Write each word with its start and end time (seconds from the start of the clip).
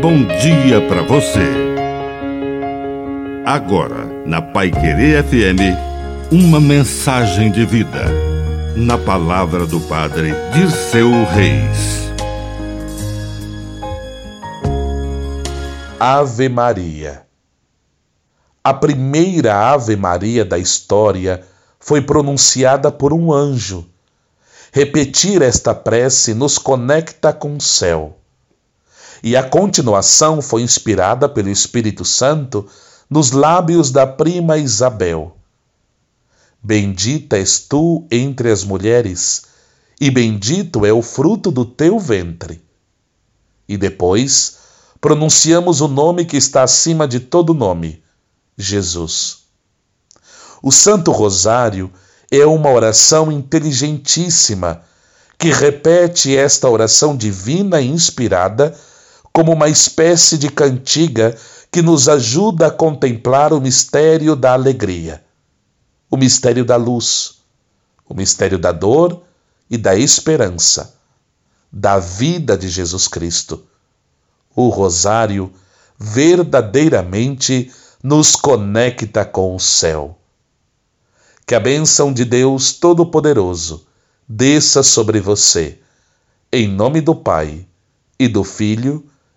bom 0.00 0.24
dia 0.24 0.80
para 0.88 1.02
você. 1.02 1.40
Agora, 3.44 4.04
na 4.26 4.42
Pai 4.42 4.70
Querer 4.70 5.24
FM, 5.24 6.32
uma 6.32 6.60
mensagem 6.60 7.50
de 7.50 7.64
vida. 7.64 8.04
Na 8.76 8.98
palavra 8.98 9.66
do 9.66 9.80
Padre 9.80 10.32
de 10.52 10.70
seu 10.70 11.08
Reis. 11.24 12.10
Ave 15.98 16.48
Maria. 16.48 17.22
A 18.62 18.74
primeira 18.74 19.72
Ave 19.72 19.96
Maria 19.96 20.44
da 20.44 20.58
história 20.58 21.42
foi 21.80 22.02
pronunciada 22.02 22.90
por 22.90 23.12
um 23.14 23.32
anjo. 23.32 23.86
Repetir 24.72 25.40
esta 25.40 25.74
prece 25.74 26.34
nos 26.34 26.58
conecta 26.58 27.32
com 27.32 27.56
o 27.56 27.60
céu 27.60 28.18
e 29.22 29.36
a 29.36 29.42
continuação 29.42 30.42
foi 30.42 30.62
inspirada 30.62 31.28
pelo 31.28 31.48
Espírito 31.48 32.04
Santo 32.04 32.66
nos 33.08 33.30
lábios 33.30 33.90
da 33.90 34.06
prima 34.06 34.58
Isabel. 34.58 35.36
Bendita 36.62 37.36
és 37.36 37.60
tu 37.60 38.06
entre 38.10 38.50
as 38.50 38.64
mulheres, 38.64 39.44
e 40.00 40.10
bendito 40.10 40.84
é 40.84 40.92
o 40.92 41.02
fruto 41.02 41.50
do 41.50 41.64
teu 41.64 41.98
ventre. 41.98 42.62
E 43.68 43.76
depois 43.76 44.58
pronunciamos 45.00 45.80
o 45.80 45.88
nome 45.88 46.24
que 46.24 46.36
está 46.36 46.62
acima 46.62 47.06
de 47.06 47.20
todo 47.20 47.54
nome, 47.54 48.02
Jesus. 48.58 49.44
O 50.62 50.72
Santo 50.72 51.12
Rosário 51.12 51.92
é 52.30 52.44
uma 52.44 52.70
oração 52.70 53.30
inteligentíssima 53.30 54.82
que 55.38 55.50
repete 55.50 56.36
esta 56.36 56.68
oração 56.68 57.16
divina 57.16 57.80
e 57.80 57.86
inspirada 57.86 58.76
como 59.36 59.52
uma 59.52 59.68
espécie 59.68 60.38
de 60.38 60.48
cantiga 60.48 61.36
que 61.70 61.82
nos 61.82 62.08
ajuda 62.08 62.68
a 62.68 62.70
contemplar 62.70 63.52
o 63.52 63.60
mistério 63.60 64.34
da 64.34 64.54
alegria, 64.54 65.22
o 66.10 66.16
mistério 66.16 66.64
da 66.64 66.76
luz, 66.76 67.34
o 68.08 68.14
mistério 68.14 68.58
da 68.58 68.72
dor 68.72 69.24
e 69.68 69.76
da 69.76 69.94
esperança, 69.94 70.98
da 71.70 71.98
vida 71.98 72.56
de 72.56 72.66
Jesus 72.70 73.06
Cristo. 73.06 73.62
O 74.54 74.70
Rosário 74.70 75.52
verdadeiramente 75.98 77.70
nos 78.02 78.34
conecta 78.36 79.22
com 79.22 79.54
o 79.54 79.60
céu. 79.60 80.18
Que 81.46 81.54
a 81.54 81.60
bênção 81.60 82.10
de 82.10 82.24
Deus 82.24 82.72
Todo-Poderoso 82.72 83.86
desça 84.26 84.82
sobre 84.82 85.20
você, 85.20 85.78
em 86.50 86.66
nome 86.66 87.02
do 87.02 87.14
Pai 87.14 87.66
e 88.18 88.28
do 88.28 88.42
Filho 88.42 89.04